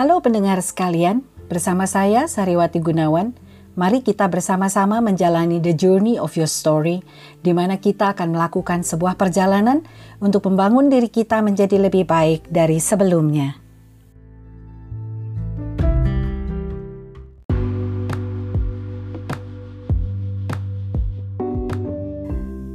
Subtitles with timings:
[0.00, 3.36] Halo pendengar sekalian, bersama saya Sariwati Gunawan.
[3.76, 7.04] Mari kita bersama-sama menjalani the journey of your story,
[7.44, 9.84] di mana kita akan melakukan sebuah perjalanan
[10.16, 13.60] untuk membangun diri kita menjadi lebih baik dari sebelumnya.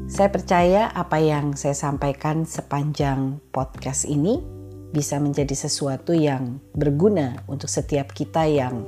[0.06, 4.55] Saya percaya apa yang saya sampaikan sepanjang podcast ini
[4.96, 8.88] bisa menjadi sesuatu yang berguna untuk setiap kita yang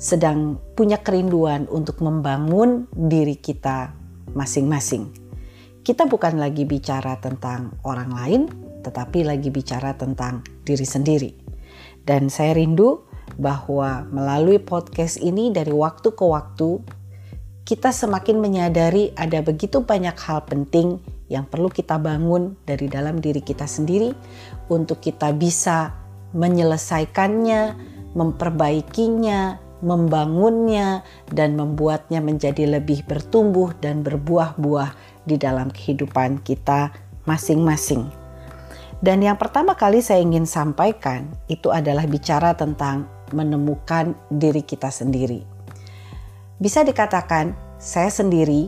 [0.00, 3.92] sedang punya kerinduan untuk membangun diri kita
[4.32, 5.12] masing-masing.
[5.84, 8.42] Kita bukan lagi bicara tentang orang lain,
[8.80, 11.30] tetapi lagi bicara tentang diri sendiri.
[12.08, 13.04] Dan saya rindu
[13.36, 16.80] bahwa melalui podcast ini dari waktu ke waktu
[17.68, 20.96] kita semakin menyadari ada begitu banyak hal penting
[21.28, 24.12] yang perlu kita bangun dari dalam diri kita sendiri
[24.72, 25.92] untuk kita bisa
[26.32, 27.76] menyelesaikannya,
[28.12, 36.92] memperbaikinya, membangunnya, dan membuatnya menjadi lebih bertumbuh dan berbuah-buah di dalam kehidupan kita
[37.28, 38.08] masing-masing.
[38.98, 45.58] Dan yang pertama kali saya ingin sampaikan itu adalah bicara tentang menemukan diri kita sendiri
[46.58, 48.66] bisa dikatakan saya sendiri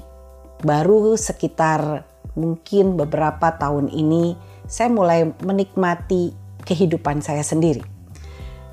[0.63, 4.35] baru sekitar mungkin beberapa tahun ini
[4.67, 7.83] saya mulai menikmati kehidupan saya sendiri.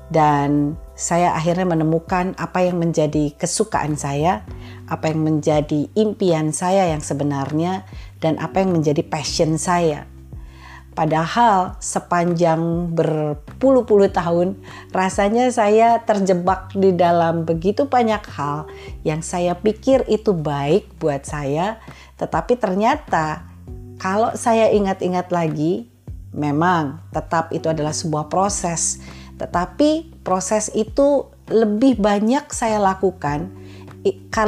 [0.08, 4.40] Dan saya akhirnya menemukan apa yang menjadi kesukaan saya,
[4.88, 7.84] apa yang menjadi impian saya yang sebenarnya,
[8.24, 10.08] dan apa yang menjadi passion saya
[10.98, 14.58] Padahal sepanjang berpuluh-puluh tahun
[14.90, 18.66] rasanya saya terjebak di dalam begitu banyak hal
[19.06, 21.78] yang saya pikir itu baik buat saya.
[22.18, 23.46] Tetapi ternyata
[23.98, 25.90] kalau saya ingat-ingat lagi
[26.32, 29.02] memang tetap itu adalah sebuah proses.
[29.38, 33.50] Tetapi proses itu lebih banyak saya lakukan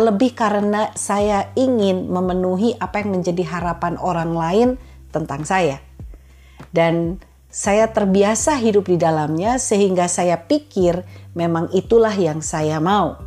[0.00, 4.68] lebih karena saya ingin memenuhi apa yang menjadi harapan orang lain
[5.10, 5.82] tentang saya
[6.70, 7.18] dan
[7.50, 11.02] saya terbiasa hidup di dalamnya sehingga saya pikir
[11.34, 13.18] memang itulah yang saya mau.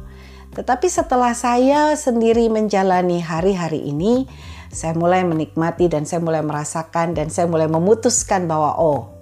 [0.53, 4.29] Tetapi setelah saya sendiri menjalani hari-hari ini,
[4.73, 9.13] saya mulai menikmati dan saya mulai merasakan dan saya mulai memutuskan bahwa oh,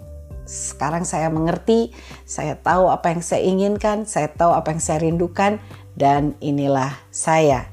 [0.48, 1.92] sekarang saya mengerti,
[2.24, 5.60] saya tahu apa yang saya inginkan, saya tahu apa yang saya rindukan
[5.96, 7.68] dan inilah saya.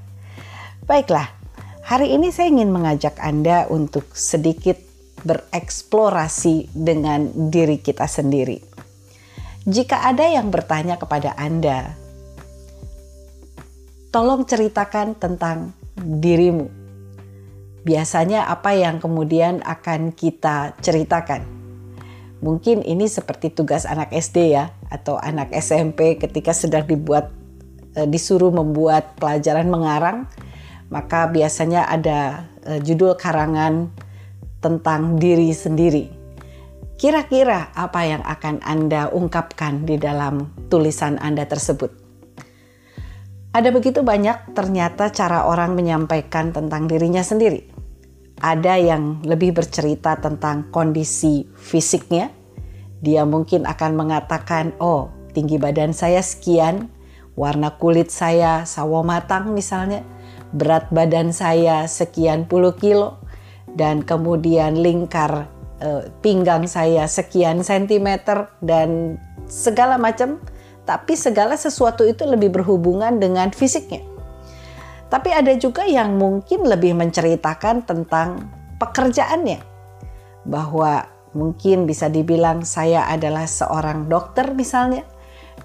[0.85, 1.31] Baiklah,
[1.87, 4.79] hari ini saya ingin mengajak Anda untuk sedikit
[5.23, 8.63] bereksplorasi dengan diri kita sendiri.
[9.69, 11.99] Jika ada yang bertanya kepada Anda,
[14.15, 16.78] tolong ceritakan tentang dirimu.
[17.87, 21.47] Biasanya, apa yang kemudian akan kita ceritakan?
[22.39, 27.31] Mungkin ini seperti tugas anak SD, ya, atau anak SMP ketika sedang dibuat,
[27.99, 30.31] eh, disuruh membuat pelajaran mengarang,
[30.89, 33.91] maka biasanya ada eh, judul karangan
[34.59, 36.11] tentang diri sendiri.
[36.99, 42.08] Kira-kira apa yang akan Anda ungkapkan di dalam tulisan Anda tersebut?
[43.49, 47.65] Ada begitu banyak ternyata cara orang menyampaikan tentang dirinya sendiri.
[48.39, 52.31] Ada yang lebih bercerita tentang kondisi fisiknya.
[53.01, 56.93] Dia mungkin akan mengatakan, "Oh, tinggi badan saya sekian,
[57.35, 60.05] warna kulit saya sawo matang misalnya,
[60.53, 63.19] berat badan saya sekian puluh kilo,
[63.75, 65.49] dan kemudian lingkar
[65.83, 70.43] uh, pinggang saya sekian sentimeter dan segala macam
[70.89, 74.01] tapi segala sesuatu itu lebih berhubungan dengan fisiknya.
[75.13, 78.49] Tapi ada juga yang mungkin lebih menceritakan tentang
[78.81, 79.61] pekerjaannya.
[80.49, 81.05] Bahwa
[81.37, 85.05] mungkin bisa dibilang saya adalah seorang dokter misalnya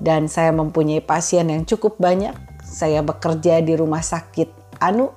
[0.03, 2.35] dan saya mempunyai pasien yang cukup banyak.
[2.59, 5.07] Saya bekerja di rumah sakit Anu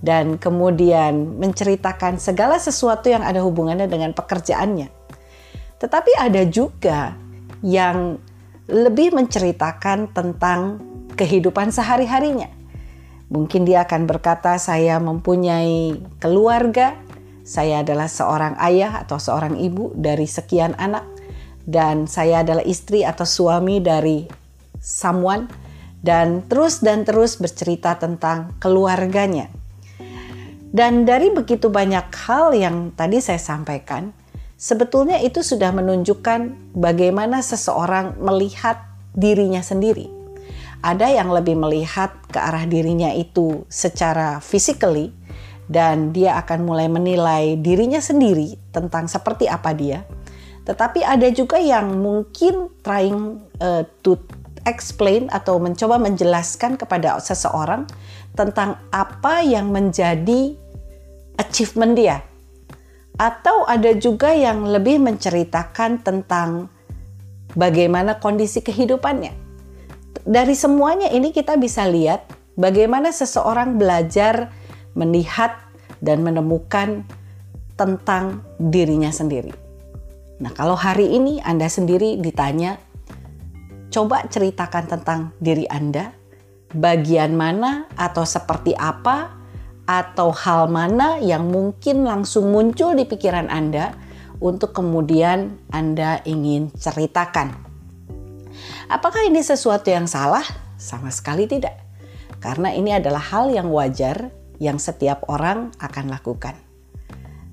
[0.00, 4.88] dan kemudian menceritakan segala sesuatu yang ada hubungannya dengan pekerjaannya.
[5.80, 7.16] Tetapi ada juga
[7.60, 8.20] yang
[8.70, 10.78] lebih menceritakan tentang
[11.18, 12.48] kehidupan sehari-harinya.
[13.30, 16.94] Mungkin dia akan berkata, "Saya mempunyai keluarga,
[17.42, 21.06] saya adalah seorang ayah atau seorang ibu dari sekian anak,
[21.66, 24.26] dan saya adalah istri atau suami dari
[24.78, 25.50] someone."
[26.00, 29.52] Dan terus dan terus bercerita tentang keluarganya
[30.70, 34.14] dan dari begitu banyak hal yang tadi saya sampaikan,
[34.60, 38.84] sebetulnya itu sudah menunjukkan bagaimana seseorang melihat
[39.16, 40.12] dirinya sendiri.
[40.84, 45.16] Ada yang lebih melihat ke arah dirinya itu secara physically
[45.68, 50.04] dan dia akan mulai menilai dirinya sendiri tentang seperti apa dia.
[50.68, 54.20] Tetapi ada juga yang mungkin trying uh, to
[54.68, 57.88] explain atau mencoba menjelaskan kepada seseorang
[58.36, 60.56] tentang apa yang menjadi
[61.40, 62.29] achievement dia.
[63.20, 66.72] Atau ada juga yang lebih menceritakan tentang
[67.52, 69.36] bagaimana kondisi kehidupannya.
[70.24, 72.24] Dari semuanya ini kita bisa lihat
[72.56, 74.48] bagaimana seseorang belajar
[74.96, 75.52] melihat
[76.00, 77.04] dan menemukan
[77.76, 79.52] tentang dirinya sendiri.
[80.40, 82.80] Nah, kalau hari ini Anda sendiri ditanya,
[83.92, 86.12] coba ceritakan tentang diri Anda,
[86.72, 89.39] bagian mana atau seperti apa
[89.90, 93.90] atau hal mana yang mungkin langsung muncul di pikiran Anda
[94.38, 97.50] untuk kemudian Anda ingin ceritakan.
[98.86, 100.46] Apakah ini sesuatu yang salah?
[100.78, 101.74] Sama sekali tidak.
[102.38, 104.30] Karena ini adalah hal yang wajar
[104.62, 106.54] yang setiap orang akan lakukan.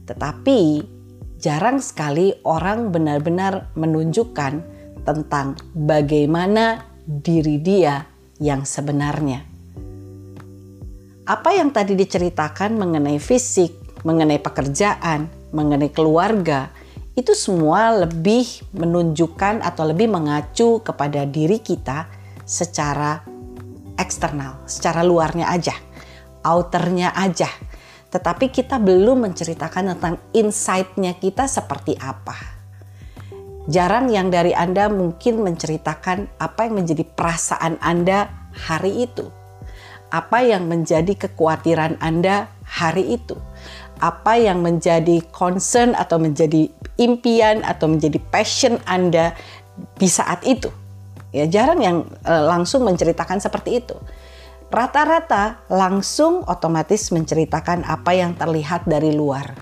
[0.05, 0.85] Tetapi
[1.41, 4.53] jarang sekali orang benar-benar menunjukkan
[5.01, 8.05] tentang bagaimana diri dia
[8.37, 9.56] yang sebenarnya
[11.27, 13.75] apa yang tadi diceritakan mengenai fisik,
[14.07, 16.71] mengenai pekerjaan, mengenai keluarga,
[17.19, 22.07] itu semua lebih menunjukkan atau lebih mengacu kepada diri kita
[22.47, 23.19] secara
[23.99, 25.75] eksternal, secara luarnya aja,
[26.47, 27.51] outernya aja.
[28.07, 32.55] Tetapi kita belum menceritakan tentang insight-nya kita seperti apa.
[33.67, 39.27] Jarang yang dari Anda mungkin menceritakan apa yang menjadi perasaan Anda hari itu
[40.09, 43.35] apa yang menjadi kekhawatiran Anda hari itu.
[43.97, 46.69] Apa yang menjadi concern atau menjadi
[47.01, 49.33] impian atau menjadi passion Anda
[49.97, 50.69] di saat itu.
[51.33, 53.97] Ya, jarang yang e, langsung menceritakan seperti itu.
[54.67, 59.55] Rata-rata langsung otomatis menceritakan apa yang terlihat dari luar.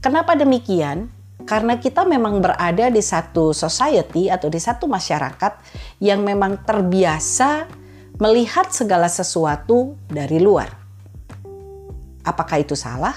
[0.00, 1.12] Kenapa demikian?
[1.44, 5.52] Karena kita memang berada di satu society atau di satu masyarakat
[6.00, 7.79] yang memang terbiasa
[8.20, 10.68] melihat segala sesuatu dari luar.
[12.20, 13.16] Apakah itu salah?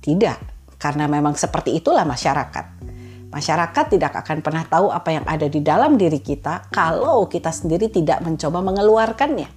[0.00, 0.38] Tidak,
[0.80, 2.80] karena memang seperti itulah masyarakat.
[3.28, 7.92] Masyarakat tidak akan pernah tahu apa yang ada di dalam diri kita kalau kita sendiri
[7.92, 9.48] tidak mencoba mengeluarkannya.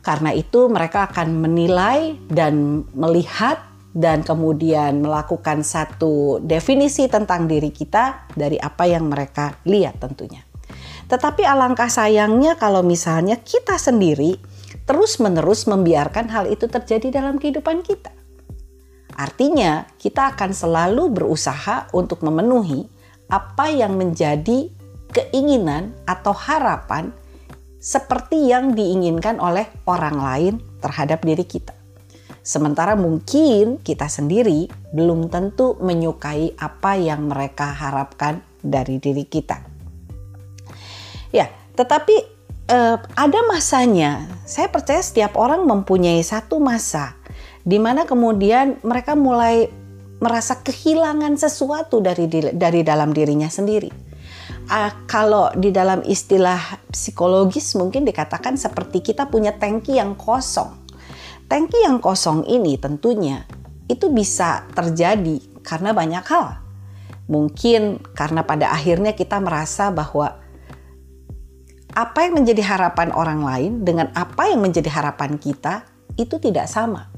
[0.00, 3.60] Karena itu, mereka akan menilai dan melihat,
[3.92, 10.49] dan kemudian melakukan satu definisi tentang diri kita dari apa yang mereka lihat, tentunya.
[11.10, 14.38] Tetapi alangkah sayangnya kalau misalnya kita sendiri
[14.86, 18.14] terus-menerus membiarkan hal itu terjadi dalam kehidupan kita.
[19.18, 22.86] Artinya, kita akan selalu berusaha untuk memenuhi
[23.28, 24.70] apa yang menjadi
[25.10, 27.10] keinginan atau harapan
[27.82, 31.74] seperti yang diinginkan oleh orang lain terhadap diri kita.
[32.40, 34.66] Sementara mungkin kita sendiri
[34.96, 39.69] belum tentu menyukai apa yang mereka harapkan dari diri kita.
[41.30, 42.16] Ya, tetapi
[42.70, 44.26] eh, ada masanya.
[44.46, 47.20] Saya percaya setiap orang mempunyai satu masa
[47.64, 49.68] di mana kemudian mereka mulai
[50.20, 53.88] merasa kehilangan sesuatu dari dari dalam dirinya sendiri.
[54.70, 60.78] Uh, kalau di dalam istilah psikologis mungkin dikatakan seperti kita punya tangki yang kosong.
[61.50, 63.42] Tangki yang kosong ini tentunya
[63.90, 66.62] itu bisa terjadi karena banyak hal.
[67.26, 70.38] Mungkin karena pada akhirnya kita merasa bahwa
[71.94, 75.82] apa yang menjadi harapan orang lain dengan apa yang menjadi harapan kita
[76.14, 77.10] itu tidak sama.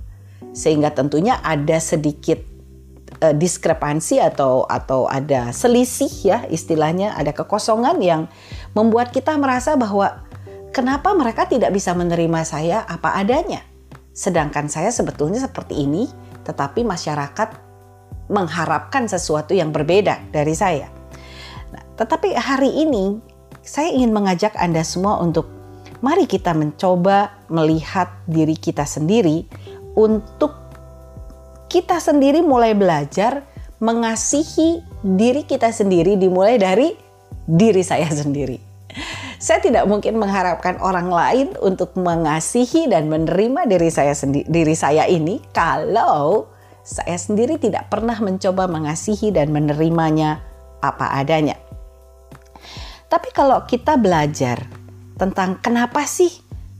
[0.52, 2.40] Sehingga tentunya ada sedikit
[3.20, 8.22] uh, diskrepansi atau atau ada selisih ya istilahnya, ada kekosongan yang
[8.72, 10.24] membuat kita merasa bahwa
[10.72, 13.64] kenapa mereka tidak bisa menerima saya apa adanya.
[14.12, 16.04] Sedangkan saya sebetulnya seperti ini,
[16.44, 17.48] tetapi masyarakat
[18.28, 20.88] mengharapkan sesuatu yang berbeda dari saya.
[21.72, 23.31] Nah, tetapi hari ini
[23.62, 25.46] saya ingin mengajak Anda semua untuk
[26.02, 29.46] mari kita mencoba melihat diri kita sendiri
[29.94, 30.58] untuk
[31.70, 33.46] kita sendiri mulai belajar
[33.78, 36.94] mengasihi diri kita sendiri dimulai dari
[37.46, 38.58] diri saya sendiri.
[39.42, 45.10] Saya tidak mungkin mengharapkan orang lain untuk mengasihi dan menerima diri saya sendiri diri saya
[45.10, 46.46] ini kalau
[46.86, 50.42] saya sendiri tidak pernah mencoba mengasihi dan menerimanya
[50.78, 51.58] apa adanya.
[53.12, 54.64] Tapi kalau kita belajar
[55.20, 56.32] tentang kenapa sih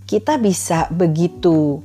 [0.08, 1.84] kita bisa begitu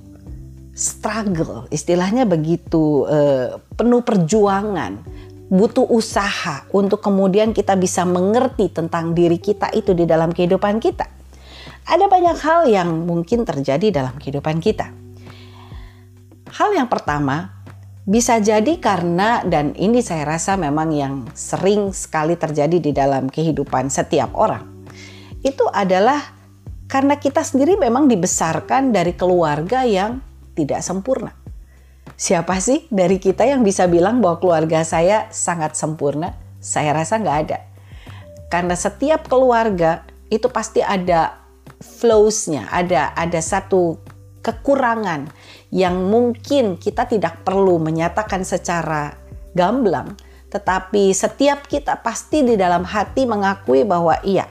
[0.71, 5.03] struggle, istilahnya begitu uh, penuh perjuangan,
[5.51, 11.11] butuh usaha untuk kemudian kita bisa mengerti tentang diri kita itu di dalam kehidupan kita.
[11.83, 14.95] Ada banyak hal yang mungkin terjadi dalam kehidupan kita.
[16.55, 17.56] Hal yang pertama,
[18.07, 23.91] Bisa jadi karena dan ini saya rasa memang yang sering sekali terjadi di dalam kehidupan
[23.91, 24.63] setiap orang.
[25.43, 26.23] Itu adalah
[26.87, 30.23] karena kita sendiri memang dibesarkan dari keluarga yang
[30.55, 31.35] tidak sempurna.
[32.15, 36.31] Siapa sih dari kita yang bisa bilang bahwa keluarga saya sangat sempurna?
[36.63, 37.59] Saya rasa nggak ada.
[38.47, 41.43] Karena setiap keluarga itu pasti ada
[41.83, 43.99] flows-nya, ada ada satu
[44.47, 45.27] kekurangan
[45.75, 49.11] yang mungkin kita tidak perlu menyatakan secara
[49.51, 50.15] gamblang,
[50.47, 54.47] tetapi setiap kita pasti di dalam hati mengakui bahwa iya,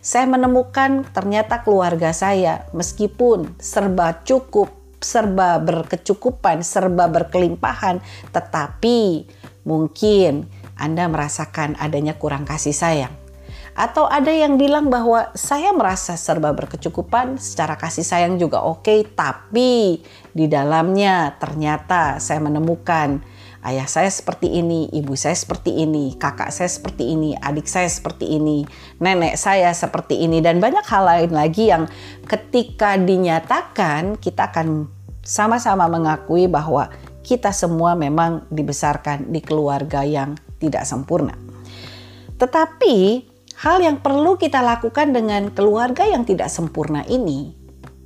[0.00, 4.72] saya menemukan ternyata keluarga saya meskipun serba cukup,
[5.04, 8.00] serba berkecukupan, serba berkelimpahan,
[8.32, 9.28] tetapi
[9.68, 10.48] mungkin
[10.80, 13.23] Anda merasakan adanya kurang kasih sayang
[13.74, 19.02] atau ada yang bilang bahwa saya merasa serba berkecukupan, secara kasih sayang juga oke, okay,
[19.02, 19.98] tapi
[20.30, 23.18] di dalamnya ternyata saya menemukan
[23.66, 28.38] ayah saya seperti ini, ibu saya seperti ini, kakak saya seperti ini, adik saya seperti
[28.38, 28.62] ini,
[29.02, 31.90] nenek saya seperti ini, dan banyak hal lain lagi yang
[32.30, 34.86] ketika dinyatakan kita akan
[35.26, 36.94] sama-sama mengakui bahwa
[37.26, 41.34] kita semua memang dibesarkan di keluarga yang tidak sempurna.
[42.36, 47.54] Tetapi hal yang perlu kita lakukan dengan keluarga yang tidak sempurna ini,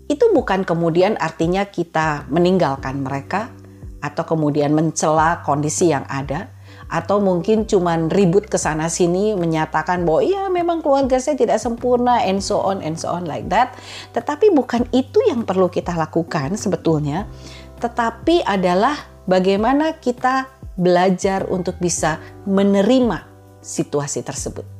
[0.08, 3.52] itu bukan kemudian artinya kita meninggalkan mereka
[4.00, 6.48] atau kemudian mencela kondisi yang ada
[6.88, 12.24] atau mungkin cuman ribut ke sana sini menyatakan bahwa iya memang keluarga saya tidak sempurna
[12.24, 13.76] and so on and so on like that.
[14.16, 17.28] Tetapi bukan itu yang perlu kita lakukan sebetulnya,
[17.76, 18.96] tetapi adalah
[19.28, 20.48] bagaimana kita
[20.80, 22.16] belajar untuk bisa
[22.48, 23.28] menerima
[23.60, 24.77] situasi tersebut.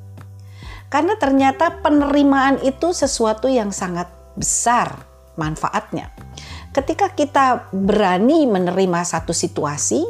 [0.89, 5.05] Karena ternyata penerimaan itu sesuatu yang sangat besar
[5.37, 6.09] manfaatnya.
[6.73, 10.05] Ketika kita berani menerima satu situasi,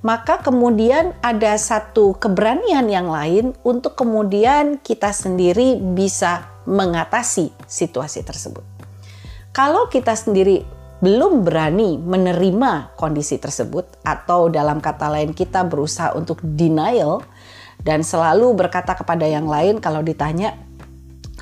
[0.00, 8.64] maka kemudian ada satu keberanian yang lain untuk kemudian kita sendiri bisa mengatasi situasi tersebut.
[9.50, 10.62] Kalau kita sendiri
[11.00, 17.24] belum berani menerima kondisi tersebut, atau dalam kata lain, kita berusaha untuk denial,
[17.80, 20.56] dan selalu berkata kepada yang lain kalau ditanya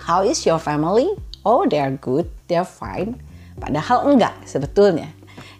[0.08, 1.12] how is your family?
[1.44, 3.20] Oh, they're good, they're fine.
[3.58, 5.12] Padahal enggak sebetulnya.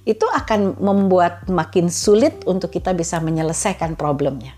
[0.08, 4.56] Itu akan membuat makin sulit untuk kita bisa menyelesaikan problemnya.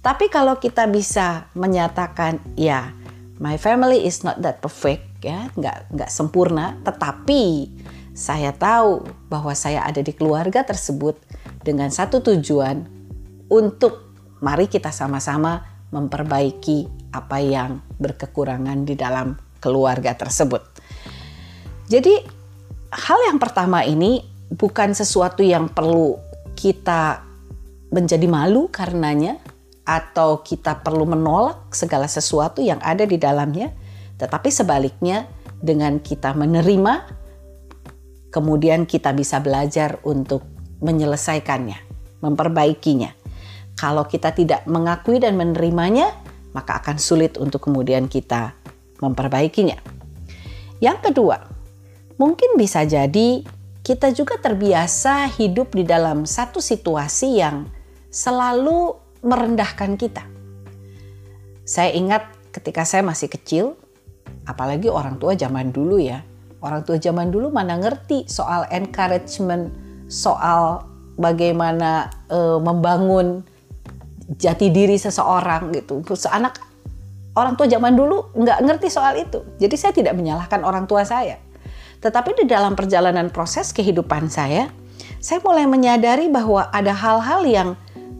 [0.00, 2.94] Tapi kalau kita bisa menyatakan, ya,
[3.42, 7.68] my family is not that perfect, ya, nggak nggak sempurna, tetapi
[8.16, 11.20] saya tahu bahwa saya ada di keluarga tersebut
[11.60, 12.86] dengan satu tujuan
[13.52, 14.05] untuk
[14.42, 15.62] mari kita sama-sama
[15.92, 20.62] memperbaiki apa yang berkekurangan di dalam keluarga tersebut.
[21.86, 22.14] Jadi,
[22.90, 26.18] hal yang pertama ini bukan sesuatu yang perlu
[26.58, 27.22] kita
[27.94, 29.38] menjadi malu karenanya,
[29.86, 33.70] atau kita perlu menolak segala sesuatu yang ada di dalamnya,
[34.18, 37.06] tetapi sebaliknya, dengan kita menerima,
[38.34, 40.44] kemudian kita bisa belajar untuk
[40.82, 41.78] menyelesaikannya,
[42.20, 43.14] memperbaikinya.
[43.76, 46.08] Kalau kita tidak mengakui dan menerimanya,
[46.56, 48.56] maka akan sulit untuk kemudian kita
[49.04, 49.76] memperbaikinya.
[50.80, 51.44] Yang kedua,
[52.16, 53.44] mungkin bisa jadi
[53.84, 57.68] kita juga terbiasa hidup di dalam satu situasi yang
[58.08, 60.24] selalu merendahkan kita.
[61.68, 63.76] Saya ingat ketika saya masih kecil,
[64.48, 66.24] apalagi orang tua zaman dulu ya.
[66.64, 69.70] Orang tua zaman dulu mana ngerti soal encouragement,
[70.08, 70.88] soal
[71.20, 73.44] bagaimana uh, membangun
[74.34, 76.02] jati diri seseorang gitu.
[76.30, 76.58] Anak
[77.38, 79.44] orang tua zaman dulu nggak ngerti soal itu.
[79.62, 81.38] Jadi saya tidak menyalahkan orang tua saya.
[82.02, 84.68] Tetapi di dalam perjalanan proses kehidupan saya,
[85.22, 87.68] saya mulai menyadari bahwa ada hal-hal yang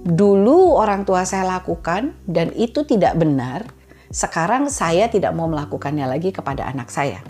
[0.06, 3.66] dulu orang tua saya lakukan dan itu tidak benar.
[4.06, 7.20] Sekarang saya tidak mau melakukannya lagi kepada anak saya.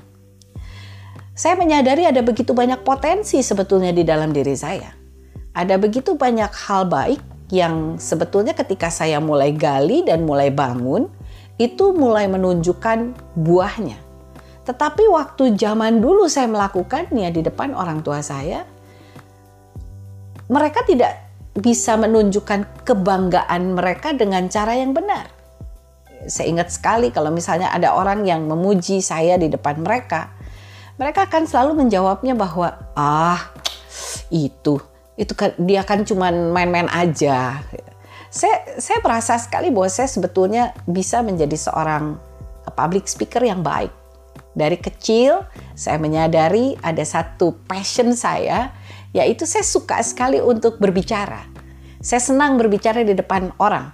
[1.37, 4.89] Saya menyadari ada begitu banyak potensi sebetulnya di dalam diri saya.
[5.57, 11.07] Ada begitu banyak hal baik yang sebetulnya ketika saya mulai gali dan mulai bangun,
[11.57, 13.99] itu mulai menunjukkan buahnya.
[14.67, 18.67] Tetapi waktu zaman dulu saya melakukannya di depan orang tua saya,
[20.51, 21.27] mereka tidak
[21.57, 25.31] bisa menunjukkan kebanggaan mereka dengan cara yang benar.
[26.27, 30.35] Saya ingat sekali kalau misalnya ada orang yang memuji saya di depan mereka,
[30.99, 33.55] mereka akan selalu menjawabnya bahwa ah
[34.35, 34.83] itu
[35.17, 37.65] itu kan dia kan cuman main-main aja.
[38.29, 42.21] Saya saya merasa sekali bahwa saya sebetulnya bisa menjadi seorang
[42.77, 43.93] public speaker yang baik.
[44.57, 45.45] Dari kecil
[45.77, 48.73] saya menyadari ada satu passion saya
[49.17, 51.49] yaitu saya suka sekali untuk berbicara.
[52.05, 53.91] Saya senang berbicara di depan orang.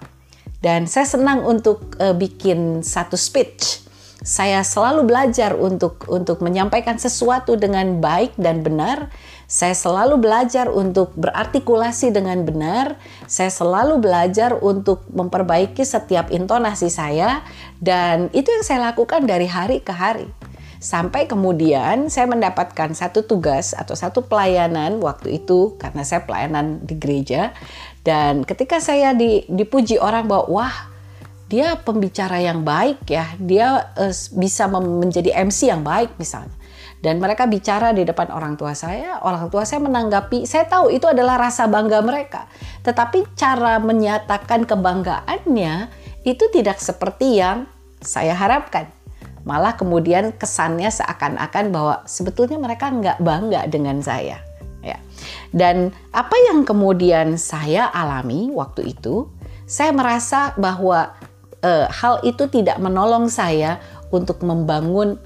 [0.62, 3.83] Dan saya senang untuk uh, bikin satu speech.
[4.23, 9.11] Saya selalu belajar untuk untuk menyampaikan sesuatu dengan baik dan benar.
[9.52, 12.97] Saya selalu belajar untuk berartikulasi dengan benar.
[13.28, 17.44] Saya selalu belajar untuk memperbaiki setiap intonasi saya
[17.76, 20.25] dan itu yang saya lakukan dari hari ke hari.
[20.80, 26.97] Sampai kemudian saya mendapatkan satu tugas atau satu pelayanan waktu itu karena saya pelayanan di
[26.97, 27.52] gereja
[28.09, 29.12] dan ketika saya
[29.52, 30.76] dipuji orang bahwa wah
[31.52, 36.56] dia pembicara yang baik ya, dia uh, bisa menjadi MC yang baik misalnya.
[37.02, 41.11] Dan mereka bicara di depan orang tua saya, orang tua saya menanggapi, saya tahu itu
[41.11, 42.47] adalah rasa bangga mereka.
[42.87, 45.90] Tetapi cara menyatakan kebanggaannya
[46.23, 47.66] itu tidak seperti yang
[47.99, 48.87] saya harapkan
[49.42, 54.38] malah kemudian kesannya seakan-akan bahwa sebetulnya mereka nggak bangga dengan saya.
[54.82, 54.99] Ya.
[55.54, 59.30] Dan apa yang kemudian saya alami waktu itu,
[59.66, 61.14] saya merasa bahwa
[61.62, 63.78] e, hal itu tidak menolong saya
[64.11, 65.18] untuk membangun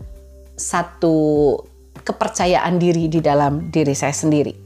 [0.56, 1.56] satu
[2.02, 4.56] kepercayaan diri di dalam diri saya sendiri.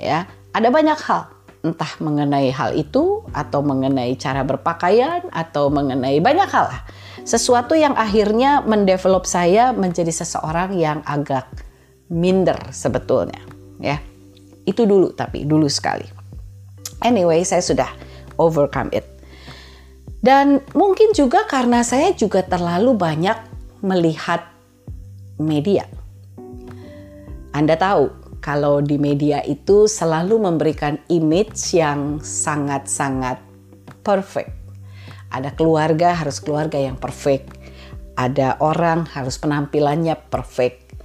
[0.00, 6.46] Ya, ada banyak hal entah mengenai hal itu atau mengenai cara berpakaian atau mengenai banyak
[6.46, 6.70] hal
[7.26, 11.44] sesuatu yang akhirnya mendevelop saya menjadi seseorang yang agak
[12.08, 13.42] minder sebetulnya
[13.82, 13.98] ya.
[14.64, 16.06] Itu dulu tapi dulu sekali.
[17.02, 17.90] Anyway saya sudah
[18.38, 19.04] overcome it.
[20.18, 23.38] Dan mungkin juga karena saya juga terlalu banyak
[23.86, 24.42] melihat
[25.40, 25.86] media
[27.56, 33.40] Anda tahu kalau di media itu selalu memberikan image yang sangat-sangat
[34.06, 34.58] perfect
[35.28, 37.52] ada keluarga harus keluarga yang perfect.
[38.16, 40.96] Ada orang harus penampilannya perfect.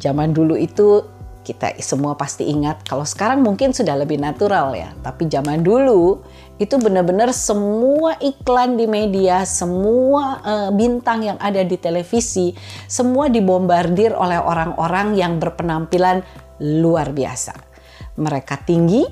[0.00, 1.04] Zaman dulu itu
[1.46, 6.18] kita semua pasti ingat kalau sekarang mungkin sudah lebih natural ya tapi zaman dulu
[6.56, 12.56] itu benar-benar semua iklan di media semua uh, bintang yang ada di televisi
[12.88, 16.24] semua dibombardir oleh orang-orang yang berpenampilan
[16.60, 17.52] luar biasa.
[18.16, 19.04] Mereka tinggi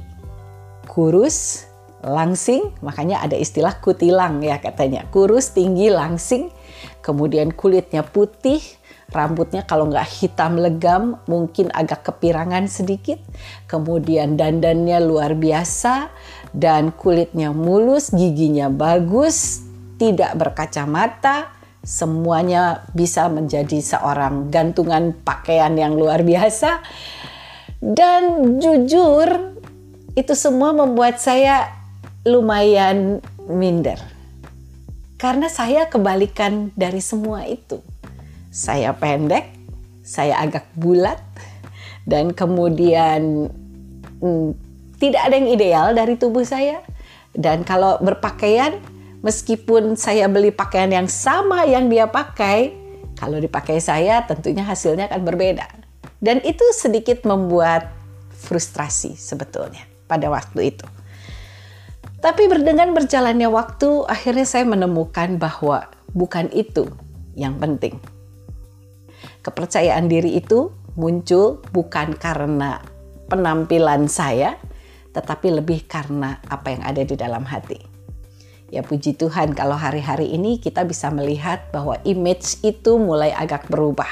[0.89, 1.69] kurus
[2.05, 5.09] langsing, makanya ada istilah kutilang ya katanya.
[5.09, 6.53] Kurus, tinggi, langsing,
[7.01, 8.61] kemudian kulitnya putih,
[9.09, 13.17] rambutnya kalau nggak hitam legam mungkin agak kepirangan sedikit,
[13.65, 16.13] kemudian dandannya luar biasa,
[16.53, 19.65] dan kulitnya mulus, giginya bagus,
[19.97, 26.85] tidak berkacamata, semuanya bisa menjadi seorang gantungan pakaian yang luar biasa.
[27.85, 29.61] Dan jujur,
[30.17, 31.84] itu semua membuat saya
[32.25, 34.01] lumayan minder.
[35.21, 37.85] Karena saya kebalikan dari semua itu.
[38.49, 39.49] Saya pendek,
[40.01, 41.21] saya agak bulat,
[42.09, 43.49] dan kemudian
[44.21, 44.49] hmm,
[45.01, 46.81] tidak ada yang ideal dari tubuh saya.
[47.35, 48.79] Dan kalau berpakaian,
[49.21, 52.73] meskipun saya beli pakaian yang sama yang dia pakai,
[53.19, 55.67] kalau dipakai saya tentunya hasilnya akan berbeda.
[56.25, 57.91] Dan itu sedikit membuat
[58.33, 60.87] frustrasi sebetulnya pada waktu itu.
[62.25, 66.89] Tapi dengan berjalannya waktu, akhirnya saya menemukan bahwa bukan itu
[67.37, 68.01] yang penting.
[69.45, 72.81] Kepercayaan diri itu muncul bukan karena
[73.29, 74.57] penampilan saya,
[75.13, 77.77] tetapi lebih karena apa yang ada di dalam hati.
[78.73, 84.09] Ya puji Tuhan kalau hari-hari ini kita bisa melihat bahwa image itu mulai agak berubah.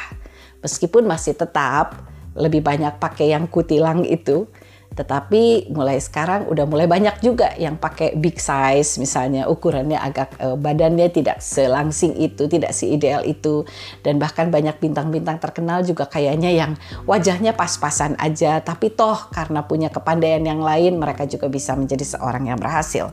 [0.61, 1.97] Meskipun masih tetap
[2.37, 4.53] lebih banyak pakai yang kutilang itu,
[4.93, 10.57] tetapi mulai sekarang udah mulai banyak juga yang pakai big size misalnya ukurannya agak uh,
[10.57, 13.65] badannya tidak selangsing itu, tidak seideal itu.
[14.05, 16.77] Dan bahkan banyak bintang-bintang terkenal juga kayaknya yang
[17.09, 18.61] wajahnya pas-pasan aja.
[18.61, 23.09] Tapi toh karena punya kepandaian yang lain mereka juga bisa menjadi seorang yang berhasil.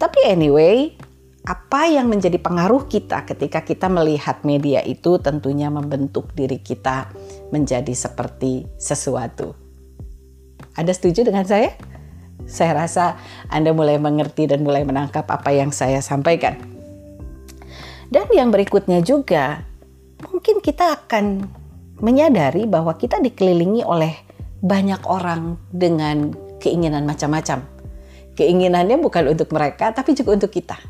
[0.00, 0.96] Tapi anyway,
[1.44, 7.12] apa yang menjadi pengaruh kita ketika kita melihat media itu tentunya membentuk diri kita
[7.52, 9.59] menjadi seperti sesuatu
[10.80, 11.76] anda setuju dengan saya?
[12.48, 13.20] Saya rasa
[13.52, 16.56] Anda mulai mengerti dan mulai menangkap apa yang saya sampaikan.
[18.10, 19.62] Dan yang berikutnya juga,
[20.24, 21.46] mungkin kita akan
[22.00, 24.16] menyadari bahwa kita dikelilingi oleh
[24.64, 27.62] banyak orang dengan keinginan macam-macam.
[28.34, 30.80] Keinginannya bukan untuk mereka, tapi juga untuk kita.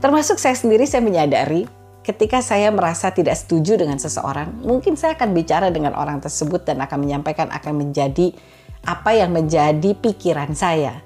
[0.00, 1.68] Termasuk saya sendiri, saya menyadari
[2.02, 6.82] ketika saya merasa tidak setuju dengan seseorang, mungkin saya akan bicara dengan orang tersebut dan
[6.82, 8.34] akan menyampaikan akan menjadi
[8.84, 11.00] apa yang menjadi pikiran saya.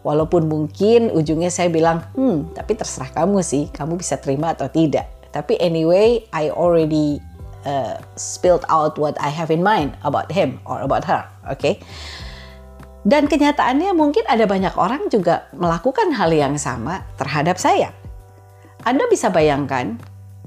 [0.00, 5.04] Walaupun mungkin ujungnya saya bilang, hmm, tapi terserah kamu sih, kamu bisa terima atau tidak.
[5.30, 7.20] Tapi anyway, I already
[7.68, 11.60] uh, spilled out what I have in mind about him or about her, oke?
[11.60, 11.84] Okay?
[13.00, 17.96] Dan kenyataannya mungkin ada banyak orang juga melakukan hal yang sama terhadap saya.
[18.84, 19.96] Anda bisa bayangkan,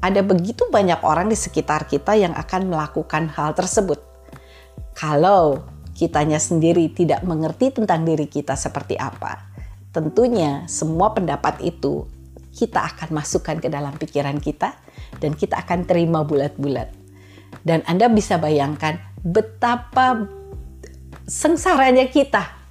[0.02, 4.02] ada begitu banyak orang di sekitar kita yang akan melakukan hal tersebut.
[4.94, 9.46] Kalau kitanya sendiri tidak mengerti tentang diri kita seperti apa,
[9.94, 12.10] tentunya semua pendapat itu
[12.54, 14.78] kita akan masukkan ke dalam pikiran kita
[15.18, 16.94] dan kita akan terima bulat-bulat.
[17.62, 20.30] Dan Anda bisa bayangkan betapa
[21.26, 22.62] sengsaranya kita.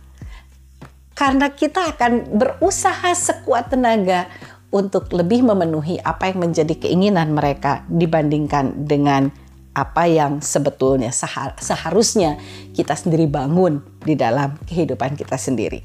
[1.12, 4.26] Karena kita akan berusaha sekuat tenaga
[4.72, 9.28] untuk lebih memenuhi apa yang menjadi keinginan mereka dibandingkan dengan
[9.72, 11.08] apa yang sebetulnya
[11.56, 12.37] seharusnya
[12.76, 15.80] kita sendiri bangun di dalam kehidupan kita sendiri.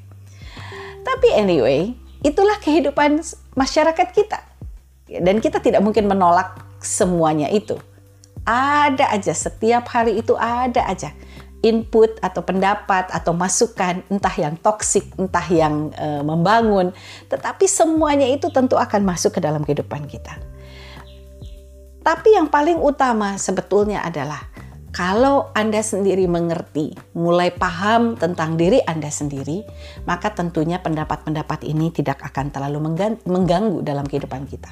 [1.08, 3.24] Tapi anyway, itulah kehidupan
[3.56, 4.44] masyarakat kita.
[5.08, 7.80] Dan kita tidak mungkin menolak semuanya itu.
[8.44, 11.16] Ada aja, setiap hari itu ada aja
[11.66, 16.94] input atau pendapat atau masukan entah yang toksik, entah yang e, membangun,
[17.28, 20.38] tetapi semuanya itu tentu akan masuk ke dalam kehidupan kita.
[22.08, 24.40] Tapi yang paling utama sebetulnya adalah
[24.96, 29.68] kalau Anda sendiri mengerti, mulai paham tentang diri Anda sendiri,
[30.08, 32.96] maka tentunya pendapat-pendapat ini tidak akan terlalu
[33.28, 34.72] mengganggu dalam kehidupan kita.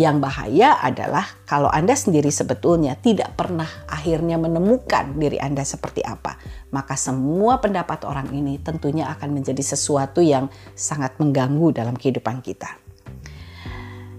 [0.00, 6.40] Yang bahaya adalah kalau Anda sendiri sebetulnya tidak pernah akhirnya menemukan diri Anda seperti apa,
[6.72, 12.80] maka semua pendapat orang ini tentunya akan menjadi sesuatu yang sangat mengganggu dalam kehidupan kita.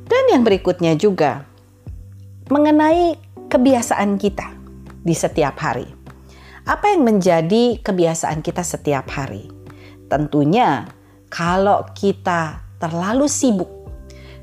[0.06, 1.57] Dan yang berikutnya juga,
[2.48, 3.20] mengenai
[3.52, 4.48] kebiasaan kita
[5.04, 5.88] di setiap hari.
[6.68, 9.52] Apa yang menjadi kebiasaan kita setiap hari?
[10.08, 10.88] Tentunya,
[11.28, 13.68] kalau kita terlalu sibuk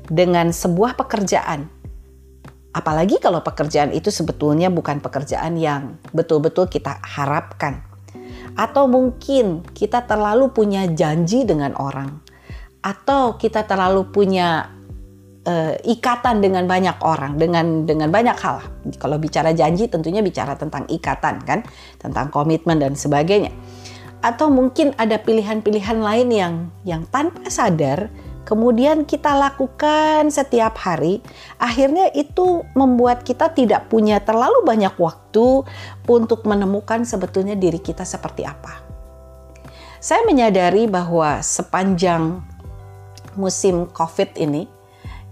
[0.05, 1.65] dengan sebuah pekerjaan,
[2.77, 7.81] apalagi kalau pekerjaan itu sebetulnya bukan pekerjaan yang betul-betul kita harapkan,
[8.53, 12.21] atau mungkin kita terlalu punya janji dengan orang,
[12.85, 14.74] atau kita terlalu punya
[15.45, 18.61] uh, ikatan dengan banyak orang, dengan dengan banyak hal.
[18.97, 21.63] Kalau bicara janji tentunya bicara tentang ikatan kan,
[22.01, 23.53] tentang komitmen dan sebagainya.
[24.25, 28.09] Atau mungkin ada pilihan-pilihan lain yang yang tanpa sadar
[28.45, 31.19] kemudian kita lakukan setiap hari,
[31.57, 35.65] akhirnya itu membuat kita tidak punya terlalu banyak waktu
[36.05, 38.85] untuk menemukan sebetulnya diri kita seperti apa.
[39.97, 42.45] Saya menyadari bahwa sepanjang
[43.33, 44.69] musim COVID ini,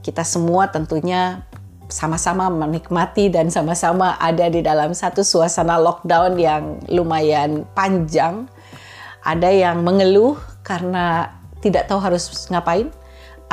[0.03, 1.47] kita semua tentunya
[1.87, 8.45] sama-sama menikmati dan sama-sama ada di dalam satu suasana lockdown yang lumayan panjang.
[9.23, 10.35] Ada yang mengeluh
[10.67, 11.31] karena
[11.63, 12.91] tidak tahu harus ngapain.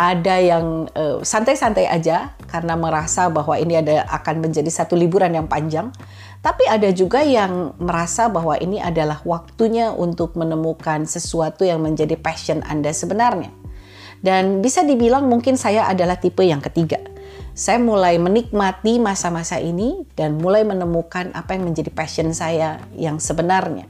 [0.01, 0.89] Ada yang
[1.21, 5.93] santai santai-santai aja karena merasa bahwa ini ada akan menjadi satu liburan yang panjang.
[6.41, 12.65] Tapi ada juga yang merasa bahwa ini adalah waktunya untuk menemukan sesuatu yang menjadi passion
[12.65, 13.60] Anda sebenarnya.
[14.21, 17.01] Dan bisa dibilang mungkin saya adalah tipe yang ketiga.
[17.57, 23.89] Saya mulai menikmati masa-masa ini dan mulai menemukan apa yang menjadi passion saya yang sebenarnya.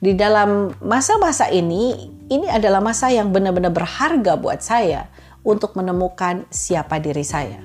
[0.00, 5.10] Di dalam masa-masa ini, ini adalah masa yang benar-benar berharga buat saya
[5.44, 7.60] untuk menemukan siapa diri saya.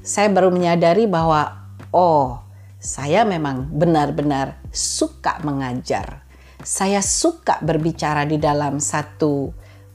[0.00, 2.40] Saya baru menyadari bahwa, oh,
[2.80, 6.24] saya memang benar-benar suka mengajar.
[6.60, 9.52] Saya suka berbicara di dalam satu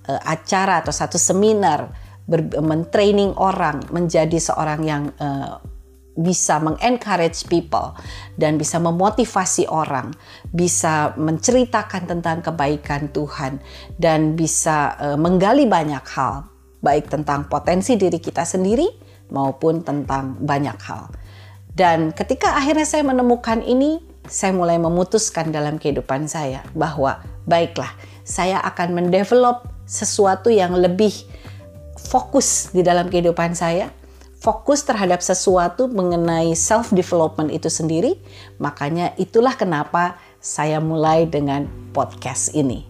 [0.08, 2.06] uh, acara atau satu seminar
[2.58, 5.62] mentraining orang menjadi seorang yang uh,
[6.16, 7.92] bisa mengencourage people
[8.40, 10.16] dan bisa memotivasi orang,
[10.50, 13.60] bisa menceritakan tentang kebaikan Tuhan
[14.00, 16.48] dan bisa uh, menggali banyak hal,
[16.80, 18.88] baik tentang potensi diri kita sendiri
[19.30, 21.12] maupun tentang banyak hal.
[21.76, 27.92] Dan ketika akhirnya saya menemukan ini, saya mulai memutuskan dalam kehidupan saya bahwa baiklah,
[28.24, 31.14] saya akan mendevelop sesuatu yang lebih
[31.96, 33.90] fokus di dalam kehidupan saya,
[34.42, 38.22] fokus terhadap sesuatu mengenai self development itu sendiri.
[38.62, 42.86] Makanya itulah kenapa saya mulai dengan podcast ini.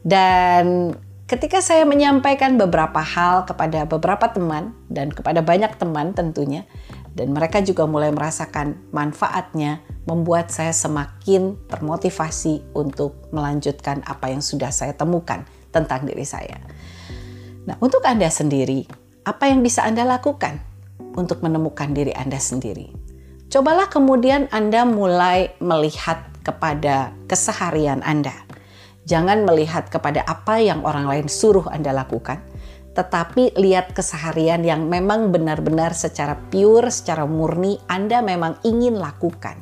[0.00, 0.94] Dan
[1.26, 6.62] ketika saya menyampaikan beberapa hal kepada beberapa teman dan kepada banyak teman tentunya,
[7.10, 14.70] dan mereka juga mulai merasakan manfaatnya, membuat saya semakin termotivasi untuk melanjutkan apa yang sudah
[14.70, 16.58] saya temukan tentang diri saya.
[17.66, 18.86] Nah, untuk Anda sendiri,
[19.26, 20.58] apa yang bisa Anda lakukan
[21.14, 22.90] untuk menemukan diri Anda sendiri?
[23.50, 28.34] Cobalah kemudian Anda mulai melihat kepada keseharian Anda.
[29.06, 32.38] Jangan melihat kepada apa yang orang lain suruh Anda lakukan,
[32.94, 39.58] tetapi lihat keseharian yang memang benar-benar secara pure, secara murni Anda memang ingin lakukan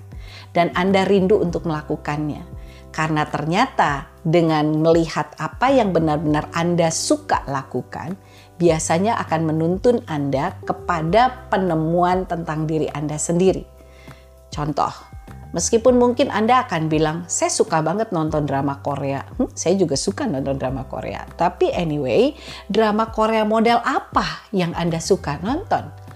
[0.53, 2.58] dan Anda rindu untuk melakukannya
[2.99, 8.19] Karena ternyata dengan melihat apa yang benar-benar Anda suka lakukan,
[8.59, 13.63] biasanya akan menuntun Anda kepada penemuan tentang diri Anda sendiri.
[14.51, 14.91] Contoh,
[15.55, 19.23] meskipun mungkin Anda akan bilang, saya suka banget nonton drama Korea.
[19.39, 21.23] Hmm, saya juga suka nonton drama Korea.
[21.39, 22.35] Tapi anyway,
[22.67, 26.08] drama Korea model apa yang Anda suka nonton?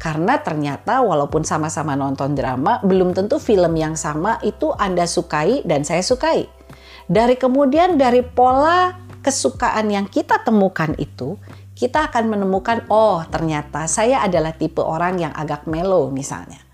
[0.00, 5.84] Karena ternyata walaupun sama-sama nonton drama, belum tentu film yang sama itu Anda sukai dan
[5.84, 6.48] saya sukai.
[7.04, 11.36] Dari kemudian dari pola kesukaan yang kita temukan itu,
[11.76, 16.69] kita akan menemukan, oh ternyata saya adalah tipe orang yang agak mellow misalnya.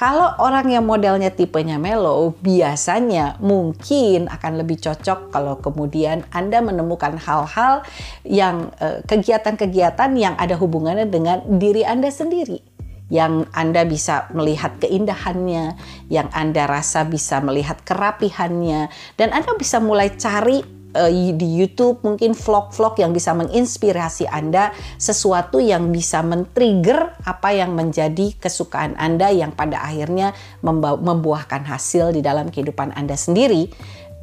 [0.00, 7.20] Kalau orang yang modelnya tipenya mellow, biasanya mungkin akan lebih cocok kalau kemudian Anda menemukan
[7.20, 7.84] hal-hal
[8.24, 12.64] yang eh, kegiatan-kegiatan yang ada hubungannya dengan diri Anda sendiri.
[13.12, 15.76] Yang Anda bisa melihat keindahannya,
[16.08, 18.88] yang Anda rasa bisa melihat kerapihannya,
[19.20, 25.62] dan Anda bisa mulai cari uh, di YouTube mungkin vlog-vlog yang bisa menginspirasi Anda sesuatu
[25.62, 32.50] yang bisa men-trigger apa yang menjadi kesukaan Anda yang pada akhirnya membuahkan hasil di dalam
[32.50, 33.70] kehidupan Anda sendiri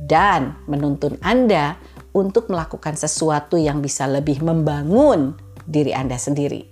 [0.03, 1.79] dan menuntun Anda
[2.15, 6.65] untuk melakukan sesuatu yang bisa lebih membangun diri Anda sendiri.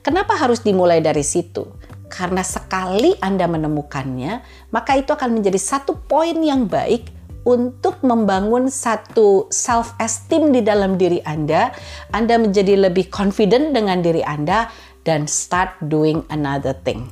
[0.00, 1.68] Kenapa harus dimulai dari situ?
[2.10, 4.42] Karena sekali Anda menemukannya,
[4.74, 7.19] maka itu akan menjadi satu poin yang baik
[7.50, 11.74] untuk membangun satu self esteem di dalam diri Anda,
[12.14, 14.70] Anda menjadi lebih confident dengan diri Anda
[15.02, 17.10] dan start doing another thing.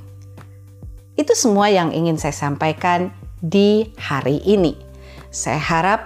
[1.18, 3.11] Itu semua yang ingin saya sampaikan
[3.42, 4.79] di hari ini.
[5.35, 6.01] Saya harap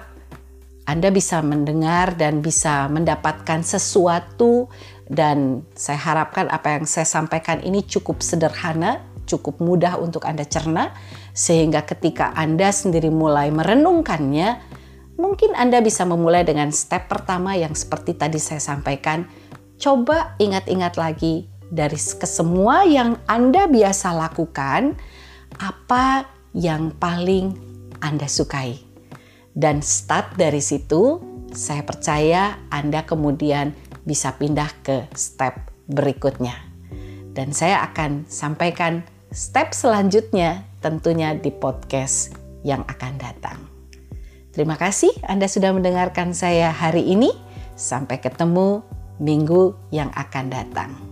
[0.89, 4.73] Anda bisa mendengar dan bisa mendapatkan sesuatu
[5.13, 10.97] dan saya harapkan apa yang saya sampaikan ini cukup sederhana, cukup mudah untuk Anda cerna
[11.33, 14.61] sehingga ketika Anda sendiri mulai merenungkannya,
[15.17, 19.25] mungkin Anda bisa memulai dengan step pertama yang seperti tadi saya sampaikan.
[19.81, 24.95] Coba ingat-ingat lagi dari kesemua yang Anda biasa lakukan,
[25.57, 27.57] apa yang paling
[28.05, 28.77] Anda sukai.
[29.53, 31.21] Dan start dari situ,
[31.53, 33.73] saya percaya Anda kemudian
[34.05, 36.57] bisa pindah ke step berikutnya.
[37.33, 42.35] Dan saya akan sampaikan step selanjutnya tentunya di podcast
[42.67, 43.59] yang akan datang.
[44.53, 47.33] Terima kasih Anda sudah mendengarkan saya hari ini.
[47.73, 48.85] Sampai ketemu
[49.17, 51.12] minggu yang akan datang.